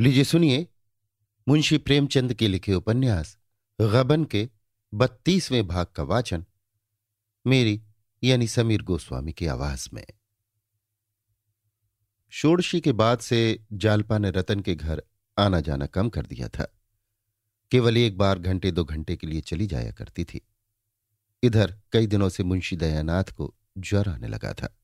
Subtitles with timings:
[0.00, 0.66] लीजिए सुनिए,
[1.48, 3.38] मुंशी प्रेमचंद के लिखे उपन्यास,
[3.80, 4.48] गबन के
[4.94, 6.44] बत्तीसवें भाग का वाचन,
[7.46, 7.82] मेरी,
[8.24, 10.06] यानी समीर गोस्वामी की आवाज़ में।
[12.30, 15.02] षोड़शी के बाद से जालपा ने रतन के घर
[15.38, 16.72] आना जाना कम कर दिया था।
[17.70, 20.40] केवल एक बार घंटे, दो घंटे के लिए चली जाया करती थी।
[21.42, 24.78] इधर कई दिनों से मुंशी दयानाथ को ज्वर आने लगा था।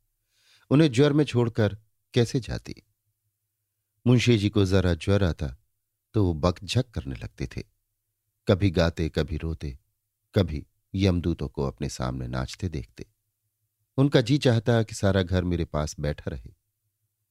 [0.70, 1.78] उन्हें ज्वर में छोड़कर
[2.14, 2.74] कैसे जाती?
[4.06, 5.56] मुंशी जी को जरा ज्वर आता
[6.14, 7.62] तो वो बकझक करने लगते थे।
[8.48, 9.78] कभी गाते, कभी रोते,
[10.34, 13.06] कभी यमदूतों को अपने सामने नाचते देखते।
[13.96, 16.54] उनका जी चाहता कि सारा घर मेरे पास बैठा रहे।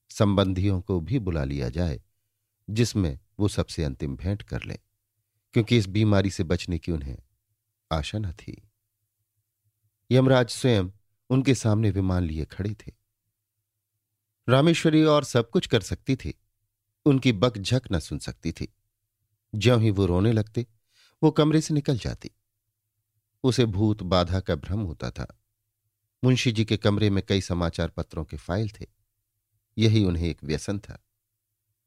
[0.10, 2.02] संबंधियों को भी बुला लिया जाए,
[2.70, 4.78] जिसमें वो सबसे अंतिम भेंट कर लें,
[5.54, 7.18] क्योंकि इस बीमारी से बचने की उन्हें
[7.92, 8.70] आशा न थी।
[10.12, 10.90] यमराज स्वयं
[11.30, 12.92] उनके सामने विमान लिए खड़े थे।
[14.50, 16.40] रामेश्वरी और सब कुछ कर सकती थी
[17.06, 18.74] उनकी बकझक न सुन सकती थी।
[19.56, 20.68] ज्यों ही वो रोने लगते,
[21.24, 22.32] वो कमरे से निकल जाती।
[23.44, 25.40] उसे भूत बाधा का भ्रम होता था।
[26.24, 28.86] मुंशी जी के कमरे में कई समाचार पत्रों के फ़ाइल थे।
[29.78, 31.04] यही उन्हें एक व्यसन था।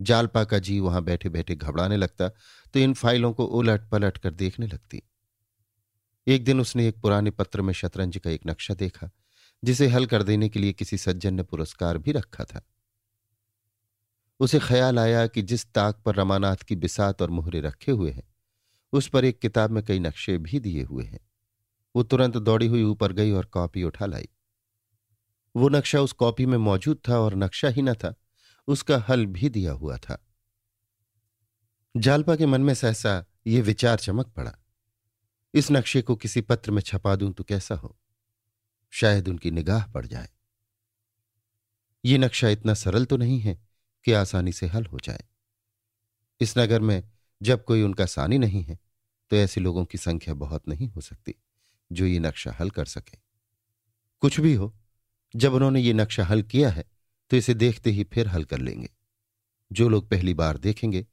[0.02, 2.28] जालपा का जी वहाँ बैठे बैठे घबराने लगता
[2.74, 5.02] तो इन फाइलों को उलट पलट कर देखने लगती।
[6.26, 9.10] एक दिन उसने एक पुराने पत्र में शतरंज का एक नक्शा देखा,
[9.64, 12.62] जिसे हल कर देने के लिए किसी सज्जन ने पुरस्कार भी रखा था।
[14.40, 18.34] उसे ख्याल आया कि जिस ताक पर रमानाथ की बिसात और मोहरे रखे हुए हैं,
[18.92, 21.30] उस पर एक किताब में कई नक्शे भी दिए हुए हैं।
[21.96, 24.28] वो तुरंत दौड़ी हुई ऊपर गई और कॉपी उठा लाई।
[25.56, 28.14] वो नक्शा उस कॉपी में मौजूद था और नक्शा ही न था,
[28.68, 30.26] उसका हल भी दिया हुआ था।
[31.96, 34.58] जालपा के मन में सहसा ये विचार चमक पड़ा।
[35.54, 37.98] इस नक्शे को किसी पत्र में छपा दूँ तो कैसा हो?
[38.90, 40.28] शायद उनकी निगाह पड़ जाए।
[42.04, 43.65] ये नक्शा इतना सरल तो नहीं है
[44.06, 45.24] कि आसानी से हल हो जाए।
[46.40, 47.02] इस नगर में
[47.40, 48.78] जब कोई उनका सानी नहीं है
[49.30, 51.34] तो ऐसे लोगों की संख्या बहुत नहीं हो सकती,
[51.92, 53.18] जो ये नक्शा हल कर सके।
[54.22, 54.74] कुछ भी हो,
[55.36, 56.84] जब उन्होंने ये नक्शा हल किया है
[57.30, 58.88] तो इसे देखते ही फिर हल कर लेंगे।
[59.72, 61.06] जो लोग पहली बार देखेंगे,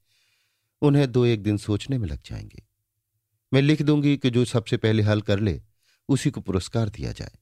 [0.81, 2.64] उन्हें दो एक दिन सोचने में लग जाएँगे।
[3.54, 5.62] मैं लिख दूँगी कि जो सबसे पहले हल कर ले,
[6.10, 7.38] उसी को पुरस्कार दिया जाए।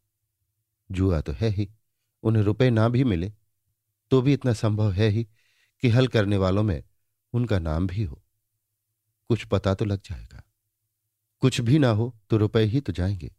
[0.91, 1.69] जुआ तो है ही,
[2.23, 3.31] उन्हें रुपए ना भी मिले
[4.11, 5.27] तो भी इतना संभव है ही
[5.81, 6.83] कि हल करने वालों में
[7.33, 8.23] उनका नाम भी हो।
[9.27, 10.43] कुछ पता तो लग जाएगा।
[11.39, 13.35] कुछ भी ना हो तो रुपए ही तो जाएँगे।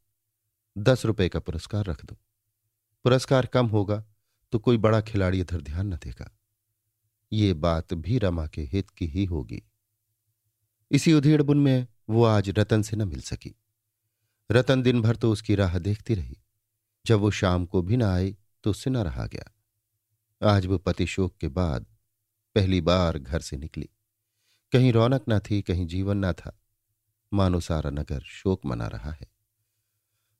[0.78, 2.16] दस रुपए का पुरस्कार रख दो।
[3.04, 4.04] पुरस्कार कम होगा
[4.52, 6.38] तो कोई बड़ा खिलाड़ी इधर ध्यान न देगा।
[7.32, 9.62] ये बात भी रमा के हित की ही होगी।
[10.90, 13.54] इसी उधेड़बुन में वो आज रतन से न मिल सकी।
[14.50, 16.36] रतन दिन भर तो उसकी राह देखती रही।
[17.06, 19.52] जब वो शाम को भी ना आई तो उससे न रहा गया।
[20.48, 21.86] आज वो पति शोक के बाद
[22.54, 23.88] पहली बार घर से निकली।
[24.72, 26.58] कहीं रौनक ना थी, कहीं जीवन ना था।
[27.32, 29.26] मानो सारा नगर शोक मना रहा है।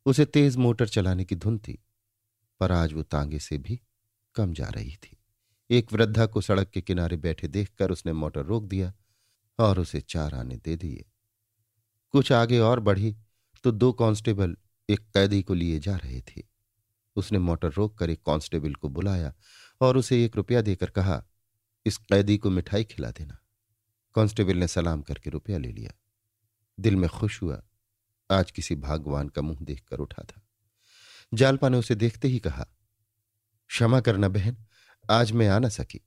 [0.06, 1.82] उसे तेज मोटर चलाने की धुन थी,
[2.60, 3.80] पर आज वो तांगे से भी
[4.34, 5.18] कम जा रही थी।
[5.70, 8.92] एक वृद्धा को सड़क के किनारे बैठे देखकर उसने मोटर रोक दिया
[9.58, 11.04] और उसे चार आने दे दिए।
[12.10, 13.16] कुछ आगे और बढ़ी
[13.64, 14.56] तो दो कांस्टेबल
[14.88, 16.42] एक कैदी को लिए जा रहे थे।
[17.16, 19.34] उसने मोटर रोककर एक कांस्टेबल को बुलाया
[19.80, 21.24] और उसे एक रुपया देकर कहा
[21.86, 23.38] इस कैदी को मिठाई खिला देना।
[24.14, 25.92] कांस्टेबल ने सलाम करके रुपया ले लिया।
[26.78, 27.62] दिल में खुश हुआ।
[28.30, 30.40] आज किसी भागवान का मुँह देखकर उठा था।
[31.34, 32.66] जालपा ने उसे देखते ही कहा,
[33.70, 34.56] क्षमा करना बहन,
[35.10, 36.00] आज मैं आ ना सकी।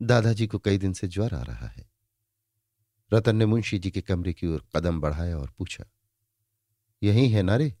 [0.00, 1.88] दादाजी को कई दिन से ज्वर आ रहा है।
[3.12, 5.84] रतन ने मुंशी जी के कमरे की ओर कदम बढ़ाया और पूछा,
[7.02, 7.74] यही है ना रे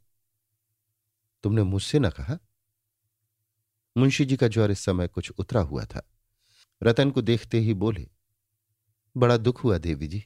[1.44, 2.38] तुमने मुझसे न कहा?
[3.96, 6.02] मुंशी जी का ज्वर इस समय कुछ उतरा हुआ था।
[6.82, 8.08] रतन को देखते ही बोले,
[9.16, 10.24] बड़ा दुख हुआ देवी जी,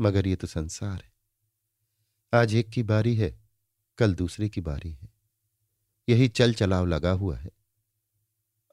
[0.00, 1.12] मगर ये तो संसार है।
[2.32, 3.40] आज एक की बारी है,
[3.98, 5.08] कल दूसरे की बारी है।
[6.08, 7.50] यही चल चलाव लगा हुआ है।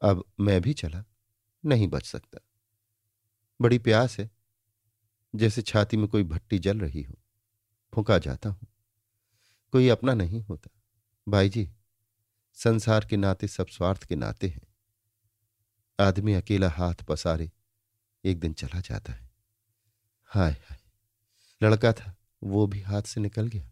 [0.02, 1.04] अब मैं भी चला,
[1.64, 2.38] नहीं बच सकता।
[3.60, 4.30] बड़ी प्यास है,
[5.34, 7.14] जैसे छाती में कोई भट्टी जल रही हो,
[7.94, 8.66] फूका जाता हूँ।
[9.72, 10.70] कोई अपना नहीं होता।
[11.28, 11.70] भाई जी,
[12.54, 14.73] संसार के नाते सब स्वार्थ के नाते हैं।
[15.98, 17.50] आदमी अकेला हाथ पसारे,
[18.24, 19.30] एक दिन चला जाता है।
[20.30, 20.78] हाय हाय,
[21.60, 23.70] लड़का था, वो भी हाथ से निकल गया,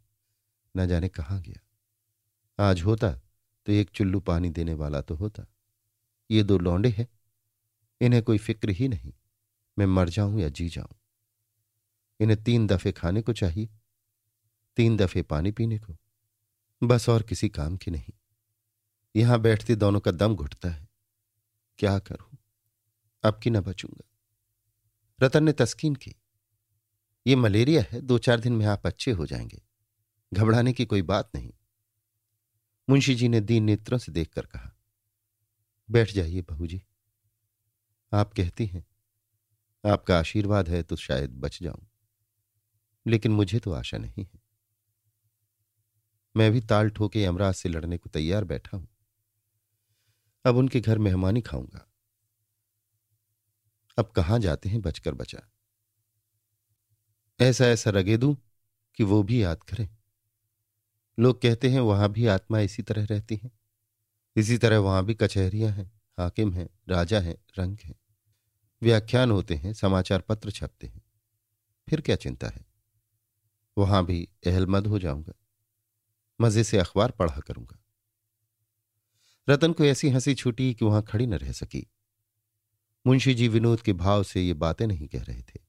[0.75, 3.11] न जाने कहाँ गया। आज होता
[3.67, 5.47] तो एक चुल्लू पानी देने वाला तो होता।
[6.31, 7.09] ये दो लौंडे हैं,
[8.01, 9.13] इन्हें कोई फ़िक्र ही नहीं,
[9.79, 10.95] मैं मर जाऊँ या जी जाऊँ।
[12.21, 13.69] इन्हें तीन दफे खाने को चाहिए,
[14.77, 15.97] तीन दफे पानी पीने को,
[16.83, 18.13] बस और किसी काम की नहीं।
[19.17, 20.92] यहाँ बैठते दोनों का दम घुटता है।
[21.83, 22.39] क्या करूँ?
[23.25, 24.05] अब की न बचूँगा।
[25.23, 26.15] रतन ने तस्कीन की।
[27.27, 29.63] ये मलेरिया है दो चार दिन में आप अच्छे हो जाएँगे।
[30.35, 31.53] घबराने की कोई बात नहीं।
[32.89, 34.77] मुंशी जी ने दीन नेत्रों से देखकर कहा,
[35.91, 36.83] बैठ जाइए बहू जी
[38.13, 38.85] आप कहती हैं,
[39.85, 41.91] आपका आशीर्वाद है तो शायद बच जाऊँ।
[43.07, 44.41] लेकिन मुझे तो आशा नहीं है।
[46.37, 48.89] मैं भी ताल ठोके यमराज से लड़ने को तैयार बैठा हूँ।
[50.45, 51.89] अब उनके घर मेहमानी खाऊँगा।
[53.99, 55.53] अब कहाँ जाते हैं बचकर बचा?
[57.41, 58.37] ऐसा ऐसा रगे दूँ
[58.95, 59.89] कि वो भी याद करें।
[61.19, 63.51] लोग कहते हैं वहाँ भी आत्मा इसी तरह रहती है।
[64.37, 67.95] इसी तरह वहाँ भी कचहरियाँ हैं, हाकिम हैं, राजा हैं, रंग हैं।
[68.83, 71.03] व्याख्यान होते हैं, समाचार पत्र छपते हैं।
[71.91, 72.67] फिर क्या चिंता है?
[73.79, 75.33] वहाँ भी अहलमद हो जाऊँगा।
[76.41, 77.82] मज़े से अखबार पढ़ा करूँगा।
[79.49, 81.91] रतन को ऐसी हँसी छूटी कि वहाँ खड़ी न रह सकी।
[83.07, 85.61] मुंशी जी विनोद के भाव से ये बातें नहीं कह रहे थे।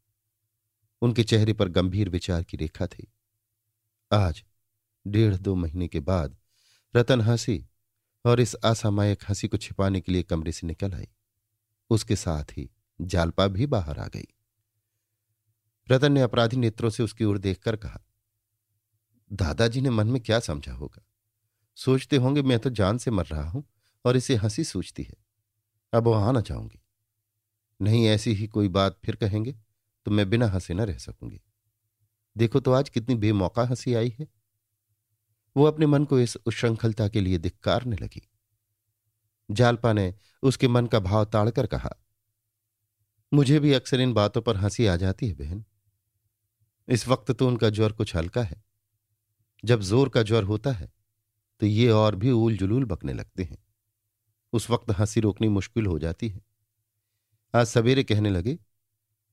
[1.02, 3.14] उनके चेहरे पर गंभीर विचार की रेखा थी।
[4.12, 4.44] आज,
[5.08, 6.38] डेढ़ दो महीने के बाद,
[6.96, 7.70] रतन हँसी
[8.26, 11.08] और इस असामायिक हँसी को छिपाने के लिए कमरे से निकल आई।
[11.90, 12.70] उसके साथ ही
[13.02, 14.28] जालपा भी बाहर आ गई।
[15.92, 18.06] रतन ने अपराधी नेत्रों से उसकी ओर देखकर कहा,
[19.34, 21.06] दादाजी ने मन में क्या समझा होगा?
[21.78, 23.64] सोचते होंगे, मैं तो जान से मर रहा हूँ
[24.06, 25.16] और इसे हँसी सूझती है।
[25.94, 26.80] अब वहाँ ना चाहूँगी
[27.80, 29.56] नहीं, ऐसी ही कोई बात फिर कहेंगे
[30.06, 31.42] तो मैं बिना हंसे न रह सकूँगी।
[32.36, 34.28] देखो तो आज कितनी बेमौका हँसी आई है।
[35.56, 38.22] वो अपने मन को इस उश्रृंखलता के लिए धिक्कारने लगी।
[39.50, 41.96] जालपा ने उसके मन का भाव ताड़कर कहा,
[43.32, 45.64] मुझे भी अक्सर इन बातों पर हँसी आ जाती है, बहन।
[46.88, 48.64] इस वक्त तो उनका ज्वर कुछ हल्का है।
[49.64, 50.92] जब ज़ोर का ज्वर होता है
[51.60, 53.58] तो ये और भी ऊल जुलूल बकने लगते हैं।
[54.54, 56.42] उस वक्त हँसी रोकनी मुश्किल हो जाती है।
[57.56, 58.60] आज सवेरे कहने लगे,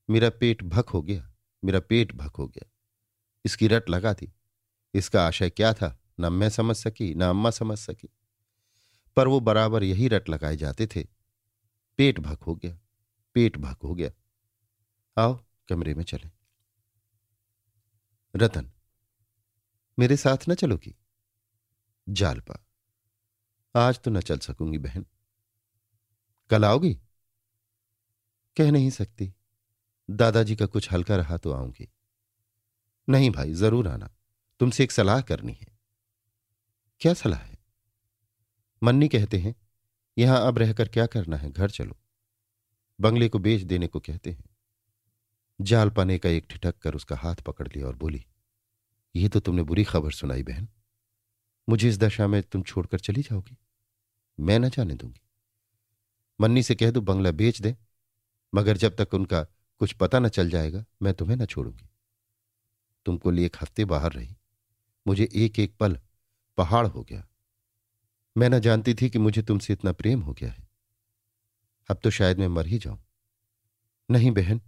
[0.09, 1.33] मेरा पेट भक हो गया,
[1.65, 2.69] मेरा पेट भक हो गया।
[3.45, 4.33] इसकी रट लगा थी
[4.93, 5.99] इसका आशय क्या था?
[6.19, 8.09] न मैं समझ सकी, न अम्मा समझ सकी।
[9.15, 11.03] पर वो बराबर यही रट लगाए जाते थे।
[11.97, 12.79] पेट भक हो गया,
[13.33, 14.11] पेट भक हो गया।
[15.17, 16.29] आओ, कमरे में चले।
[18.35, 18.71] रतन,
[19.99, 20.95] मेरे साथ न चलोगी?
[22.07, 22.65] जालपा
[23.75, 25.05] आज तो न चल सकूँगी बहन।
[26.49, 26.93] कल आओगी?
[28.57, 29.33] कह नहीं सकती।
[30.09, 31.89] दादाजी का कुछ हल्का रहा तो आऊँगी।
[33.09, 34.09] नहीं भाई, ज़रूर आना।
[34.59, 35.67] तुमसे एक सलाह करनी है।
[37.01, 37.57] क्या सलाह है?
[38.83, 39.55] मन्नी कहते हैं,
[40.17, 41.51] यहाँ अब रहकर क्या करना है?
[41.51, 41.97] घर चलो।
[42.99, 44.49] बंगले को बेच देने को कहते हैं।
[45.61, 48.25] जालपाने का एक ठिठक कर उसका हाथ पकड़ लिया और बोली
[49.15, 50.67] यह तो तुमने बुरी खबर सुनाई बहन।
[51.69, 53.57] मुझे इस दशा में तुम छोड़कर चली जाओगी।
[54.39, 55.21] मैं न जाने दूँगी।
[56.41, 57.77] मन्नी से कह दो, बंगला बेच दे।
[58.55, 59.43] मगर जब तक उनका
[59.77, 61.89] कुछ पता न चल जाएगा, मैं तुम्हें न छोड़ूँगी।
[63.05, 64.35] तुमको लिए एक हफ़्ते बाहर रही।
[65.07, 65.99] मुझे एक एक पल
[66.57, 67.27] पहाड़ हो गया।
[68.37, 70.69] मैं न जानती थी कि मुझे तुमसे इतना प्रेम हो गया है।
[71.89, 73.03] अब तो शायद मैं मर ही जाऊँ।
[74.11, 74.61] नहीं बहन,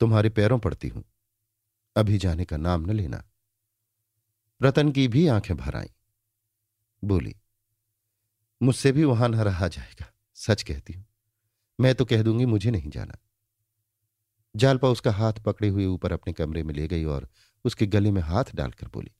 [0.00, 1.04] तुम्हारे पैरों पड़ती हूँ।
[1.96, 3.24] अभी जाने का नाम न लेना।
[4.62, 5.99] रतन की भी आँखें भर आईं।
[7.02, 7.34] बोली,
[8.60, 11.06] मुझसे भी वहाँ न रहा जाएगा, सच कहती हूँ।
[11.78, 13.18] मैं तो कह दूँगी, मुझे नहीं जाना।
[14.54, 17.28] जालपा उसका हाथ पकड़े हुए ऊपर अपने कमरे में ले गई और
[17.64, 19.10] उसके गले में हाथ डालकर बोली,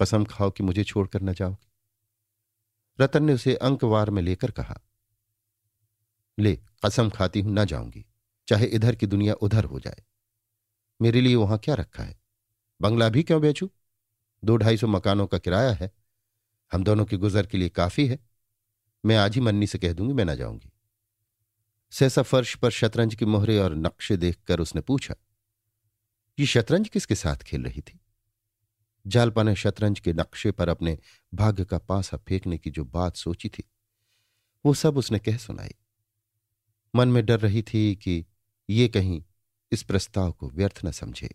[0.00, 1.68] कसम खाओ कि मुझे छोड़कर न जाओगे?
[2.98, 4.80] रतन ने उसे अंकवार में लेकर कहा,
[6.38, 8.04] ले, कसम खाती हूँ, ना जाऊँगी,
[8.48, 10.02] चाहे इधर की दुनिया उधर हो जाए।
[11.00, 12.18] मेरे लिए वहाँ क्या रखा है?
[12.80, 13.70] बंगला भी क्यों बेचू?
[14.42, 15.90] दो ढाई सौ मकानों का किराया है
[16.72, 18.18] हम दोनों के गुजर के लिए काफ़ी है।
[19.04, 20.72] मैं आज ही मन्नी से कह दूँगी, मैं ना जाऊँगी।
[21.92, 25.14] सहसा फर्श पर शतरंज की मोहरे और नक्शे देखकर उसने पूछा,
[26.38, 27.98] ये शतरंज किसके साथ खेल रही थी?
[29.06, 30.98] जालपा ने शतरंज के नक्शे पर अपने
[31.34, 33.64] भाग्य का पासा फेंकने की जो बात सोची थी,
[34.64, 35.74] वो सब उसने कह सुनाई।
[36.94, 38.24] मन में डर रही थी कि
[38.70, 39.22] ये कहीं
[39.72, 41.34] इस प्रस्ताव को व्यर्थ न समझे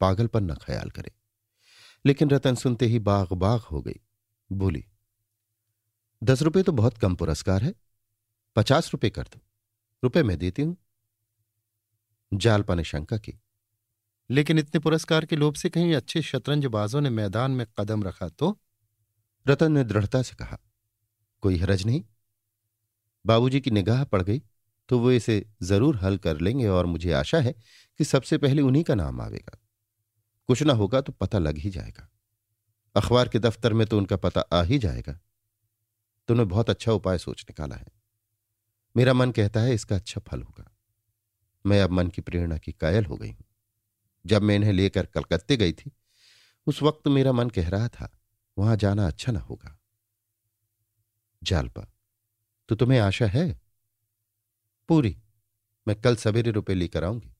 [0.00, 1.12] पागलपन न ख्याल करे।
[2.04, 4.00] लेकिन रतन सुनते ही बाग बाग हो गई।
[4.54, 4.84] बोली,
[6.22, 7.74] दस रुपए तो बहुत कम पुरस्कार है।
[8.56, 9.40] पचास रुपए कर दो।
[10.02, 10.76] रुपए मैं देती हूँ।
[12.32, 13.38] जालपा ने शंका की,
[14.30, 18.58] लेकिन इतने पुरस्कार के लोभ से कहीं अच्छे शतरंजबाजों ने मैदान में कदम रखा तो?
[19.46, 20.58] रतन ने दृढ़ता से कहा,
[21.42, 22.02] कोई हरज नहीं।
[23.24, 24.42] बाबूजी की निगाह पड़ गई
[24.88, 27.52] तो वो इसे ज़रूर हल कर लेंगे और मुझे आशा है
[28.00, 29.58] कि सबसे पहले उन्हीं का नाम आवेगा।
[30.48, 32.08] कुछ ना होगा तो पता लग ही जाएगा।
[32.94, 35.20] अखबार के दफ्तर में तो उनका पता आ ही जाएगा।
[36.28, 37.86] तुमने बहुत अच्छा उपाय सोच निकाला है।
[38.96, 40.76] मेरा मन कहता है इसका अच्छा फल होगा।
[41.66, 43.44] मैं अब मन की प्रेरणा की कायल हो गई हूँ।
[44.26, 45.92] जब मैं इन्हें लेकर कलकत्ते गई थी,
[46.66, 48.18] उस वक्त मेरा मन कह रहा था,
[48.58, 49.78] वहाँ जाना अच्छा ना होगा।
[51.42, 51.86] जालपा
[52.68, 53.60] तो तुम्हें आशा है?
[54.88, 55.18] पूरी।
[55.88, 57.36] मैं कल सवेरे रुपए लेकर आऊँगी।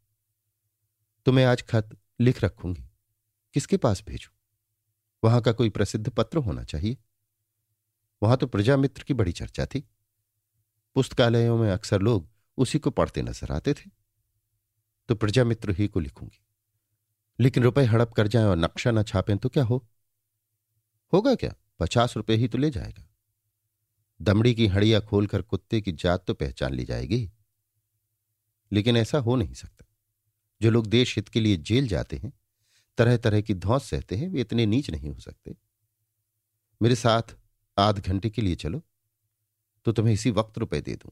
[1.26, 2.84] तुम्हें आज खत लिख रखूँगी।
[3.54, 4.30] किसके पास भेजू?
[5.24, 6.96] वहाँ का कोई प्रसिद्ध पत्र होना चाहिए।
[8.22, 9.88] वहाँ तो प्रजामित्र की बड़ी चर्चा थी।
[10.94, 13.90] पुस्तकालयों में अक्सर लोग उसी को पढ़ते नज़र आते थे।
[15.08, 16.42] तो प्रजामित्र ही को लिखूँगी।
[17.40, 19.88] लेकिन रुपए हड़प कर जाएँ और नक्शा ना छापें तो क्या हो?
[21.12, 21.54] होगा क्या?
[21.78, 23.08] पचास रुपए ही तो ले जाएगा।
[24.22, 27.30] दमड़ी की हड़िया खोलकर कुत्ते की जात तो पहचान ली जाएगी।
[28.72, 29.84] लेकिन ऐसा हो नहीं सकता।
[30.62, 32.32] जो लोग देश हित के लिए जेल जाते हैं
[32.98, 35.56] तरह तरह की धौस सहते हैं, वे इतने नीच नहीं हो सकते।
[36.80, 37.36] मेरे साथ
[37.76, 38.82] आध घंटे के लिए चलो
[39.86, 41.10] तो तुम्हें इसी वक्त रुपए दे दूँ।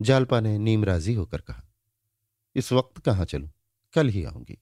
[0.00, 1.62] जालपा ने नीम राज़ी होकर कहा,
[2.56, 3.50] इस वक्त कहाँ चलूँ?
[3.94, 4.58] कल ही आऊँगी।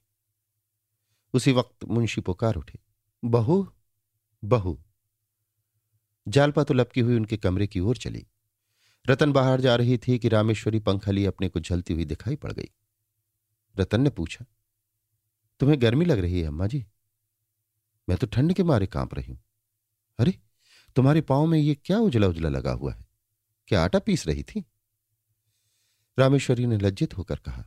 [1.35, 2.79] उसी वक्त मुंशी पुकार उठे,
[3.23, 3.67] बहू
[4.43, 4.79] बहू।
[6.27, 8.27] जालपा तो लपकी हुई उनके कमरे की ओर चली।
[9.07, 12.53] रतन बाहर जा रही थी कि रामेश्वरी पंखा लिए अपने को झलती हुई दिखाई पड़
[12.53, 12.71] गई।
[13.77, 14.45] रतन ने पूछा
[15.61, 16.87] तुम्हें गर्मी लग रही है, अम्मा जी।
[18.09, 19.45] मैं तो ठंड के मारे काँप रही हूँ।
[20.19, 20.35] अरे,
[20.97, 23.07] तुम्हारे पाँव में ये क्या उजला उजला लगा हुआ है?
[23.69, 24.65] क्या आटा पीस रही थी?
[26.19, 27.65] रामेश्वरी ने लज्जित होकर कहा,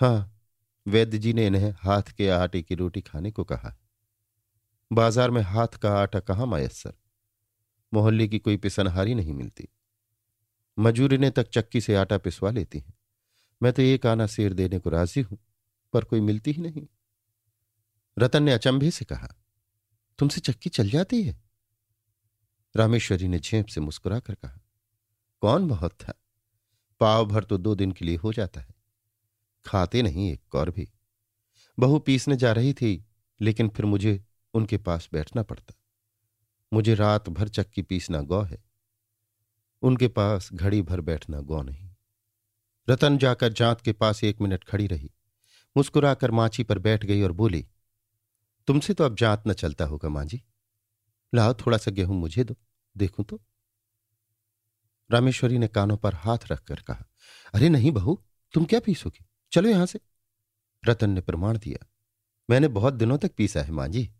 [0.00, 0.40] हाँ,
[0.86, 3.76] वैद्य जी ने इन्हें हाथ के आटे की रोटी खाने को कहा।
[4.92, 6.92] बाज़ार में हाथ का आटा कहाँ मयसर
[7.92, 9.68] मोहल्ले की कोई पिसनहारी नहीं मिलती।
[10.78, 12.94] मजूरी ने तक चक्की से आटा पिसवा लेती हैं।
[13.62, 15.38] मैं तो एक आना शेर देने को राज़ी हूँ।
[15.96, 16.86] पर कोई मिलती ही नहीं।
[18.18, 19.28] रतन ने अचंभे से कहा,
[20.18, 21.42] तुमसे चक्की चल जाती है?
[22.76, 24.60] रामेश्वरी ने झेप से मुस्कुराकर कहा,
[25.40, 26.14] कौन बहुत था?
[27.00, 28.74] पाव भर तो दो दिन के लिए हो जाता है।
[29.66, 30.92] खाते नहीं एक और भी।
[31.78, 33.06] बहू पीसने जा रही थी,
[33.40, 34.24] लेकिन फिर मुझे
[34.54, 35.74] उनके पास बैठना पड़ता।
[36.72, 38.64] मुझे रात भर चक्की पीसना गौ है।
[39.82, 41.90] उनके पास घड़ी भर बैठना गौ नहीं।
[42.90, 45.10] रतन जाकर जांत के पास एक मिनट खड़ी रही।
[45.76, 47.64] मुस्कुराकर माची पर बैठ गई और बोली,
[48.68, 50.42] तुमसे तो अब जात न चलता होगा माँ जी
[51.32, 52.54] लाओ थोड़ा सा गेहूँ मुझे दो,
[52.96, 53.40] देखूँ तो।
[55.10, 57.04] रामेश्वरी ने कानों पर हाथ रखकर कहा,
[57.54, 58.18] अरे नहीं बहू,
[58.54, 59.24] तुम क्या पीसोगी?
[59.52, 60.00] चलो यहाँ से।
[60.82, 61.86] रतन ने प्रमाण दिया,
[62.48, 64.10] मैंने बहुत दिनों तक पीसा है माँ जी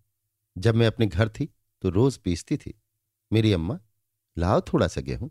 [0.57, 1.49] जब मैं अपने घर थी
[1.83, 2.73] तो रोज पीसती थी।
[3.31, 3.79] मेरी अम्मा,
[4.37, 5.31] लाओ थोड़ा सा गेहूँ।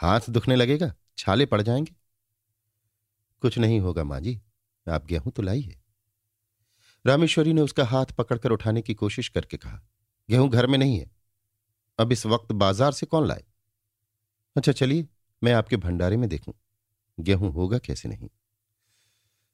[0.00, 1.94] हाथ दुखने लगेगा, छाले पड़ जाएँगे।
[3.42, 4.40] कुछ नहीं होगा माँ जी
[4.86, 5.76] आप गेहूँ तो लाइए।
[7.04, 9.80] रामेश्वरी ने उसका हाथ पकड़कर उठाने की कोशिश करके कहा,
[10.28, 11.10] गेहूँ घर में नहीं है।
[11.98, 13.44] अब इस वक्त बाज़ार से कौन लाए?
[14.56, 15.08] अच्छा चलिए,
[15.42, 16.54] मैं आपके भंडारे में देखूँ।
[17.20, 18.28] गेहूँ होगा कैसे नहीं?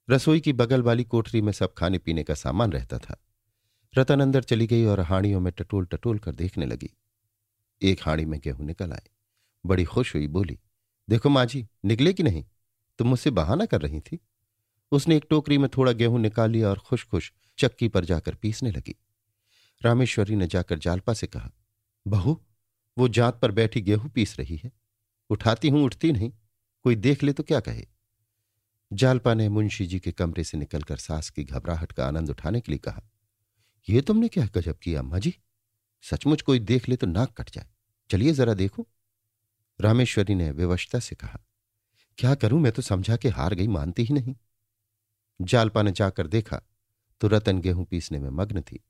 [0.09, 3.17] रसोई की बगल वाली कोठरी में सब खाने पीने का सामान रहता था।
[3.95, 6.91] रतन अंदर चली गई और हाड़ियों में टटोल टटोल कर देखने लगी।
[7.83, 9.09] एक हाड़ी में गेहूँ निकल आए।
[9.67, 10.59] बड़ी खुश हुई, बोली,
[11.09, 12.45] देखो माँ जी, निकले कि नहीं?
[12.99, 14.19] तुम मुझसे बहाना कर रही थी।
[14.93, 18.71] उसने एक टोकरी में थोड़ा गेहूँ निकाल लिया और खुश खुश चक्की पर जाकर पीसने
[18.71, 18.95] लगी।
[19.83, 21.51] रामेश्वरी ने जाकर जालपा से कहा,
[22.07, 22.41] बहू,
[22.97, 24.73] वो जात पर बैठी गेहूँ पीस रही है।
[25.31, 26.33] उठाती हूँ, उठती नहीं।
[26.85, 27.87] कोई देख ले तो क्या कहे?
[28.93, 32.73] जालपा ने मुंशी जी के कमरे से निकलकर सास की घबराहट का आनंद उठाने के
[32.73, 33.03] लिए कहा
[33.89, 35.35] यह तुमने क्या गजब किया, अम्मा जी?
[36.03, 37.67] सचमुच कोई देख ले तो नाक कट जाए।
[38.11, 38.87] चलिए जरा देखो?
[39.81, 41.39] रामेश्वरी ने विवशता से कहा,
[42.19, 42.61] क्या करूँ?
[42.61, 44.35] मैं तो समझा के हार गई, मानती ही नहीं।
[45.41, 46.61] जालपा ने जाकर देखा
[47.21, 48.85] तो रतन गेहूँ पीसने में मग्न थी।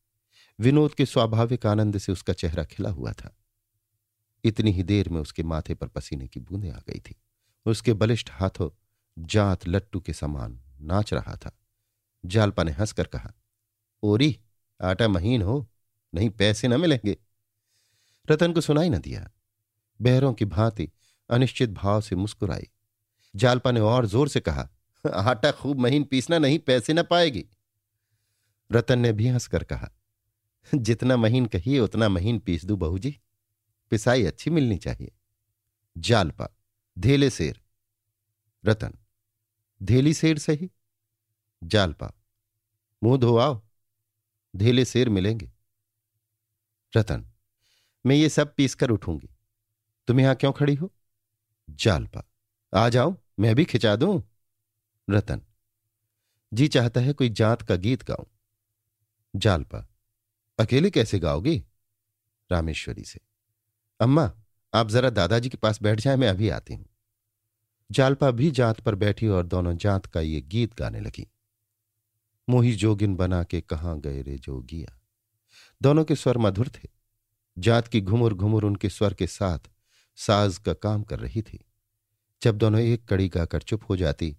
[0.59, 3.35] विनोद के स्वाभाविक आनंद से उसका चेहरा खिला हुआ था।
[4.45, 7.17] इतनी ही देर में उसके माथे पर पसीने की बूंदें आ गई थी।
[7.67, 8.71] उसके बलिष्ठ हाथों
[9.17, 11.59] जात लट्टू के समान नाच रहा था।
[12.25, 13.33] जालपा ने हंसकर कहा,
[14.03, 14.37] ओरी,
[14.81, 15.67] आटा महीन हो,
[16.15, 17.17] नहीं पैसे न मिलेंगे।
[18.31, 19.31] रतन को सुनाई न दिया।
[20.01, 20.89] बहरों की भांति
[21.31, 22.69] अनिश्चित भाव से मुस्कुराई।
[23.35, 24.69] जालपा ने और ज़ोर से कहा
[25.13, 27.47] आटा खूब महीन पीसना नहीं, पैसे ना पाएगी।
[28.73, 29.91] रतन ने भी हंसकर कहा,
[30.75, 33.19] जितना महीन कहिए, उतना महीन पीस दू बहू जी
[33.91, 35.13] पिसाई अच्छी मिलनी चाहिए।
[35.99, 36.49] जालपा,
[36.99, 37.61] धेले शेर।
[38.65, 38.95] रतन,
[39.83, 40.71] धेली शेर सही?
[41.63, 42.13] जालपा,
[43.03, 43.61] मुँह धो आओ
[44.57, 45.51] धेले शेर मिलेंगे।
[46.97, 47.27] रतन,
[48.07, 49.29] मैं ये सब पीसकर उठूँगी।
[50.09, 50.93] तुम यहाँ क्यों खड़ी हो?
[51.71, 52.23] जालपा,
[52.75, 54.23] आ जाओ मैं भी खिंचा दूँ?
[55.11, 55.41] रतन,
[56.53, 58.25] जी चाहता है कोई जात का गीत गाऊं।
[59.37, 59.89] जालपा,
[60.59, 61.65] अकेले कैसे गाओगी?
[62.51, 63.21] रामेश्वरी से,
[64.01, 64.33] अम्मा,
[64.75, 66.87] आप जरा दादाजी के पास बैठ जाए, मैं अभी आती हूँ।
[67.91, 71.27] जालपा भी जात पर बैठी और दोनों जात का ये गीत गाने लगी।
[72.49, 74.99] मोही जोगिन बना के कहाँ गए रे जोगिया?
[75.83, 76.89] दोनों के स्वर मधुर थे।
[77.59, 79.59] जात की घुमुर घुमुर उनके स्वर के साथ
[80.17, 81.65] साज का काम कर रही थी।
[82.43, 84.37] जब दोनों एक कड़ी गाकर चुप हो जाती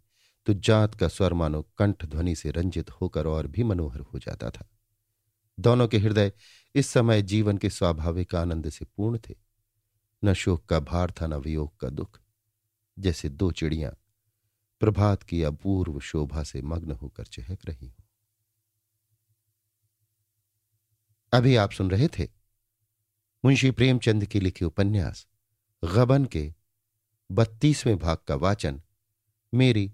[0.49, 4.49] तो जात का स्वर मानो कंठ ध्वनि से रंजित होकर और भी मनोहर हो जाता
[4.49, 4.69] था।
[5.59, 6.31] दोनों के हृदय
[6.75, 9.35] इस समय जीवन के स्वाभाविक आनंद से पूर्ण थे।
[10.23, 12.19] न शोक का भार था, न वियोग का दुख।
[12.99, 13.91] जैसे दो चिड़ियाँ
[14.79, 18.03] प्रभात की अपूर्व शोभा से मग्न होकर चहक रही हो।
[21.33, 22.27] अभी आप सुन रहे थे
[23.45, 25.27] मुंशी प्रेमचंद के लिखे उपन्यास,
[25.83, 26.53] गबन के
[27.31, 28.81] बत्तीसवें भाग का वाचन,
[29.53, 29.93] मेरी